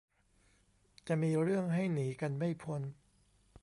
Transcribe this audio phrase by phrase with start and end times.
[1.07, 2.81] จะมีเรื่องให้หนีกันไม่พ้น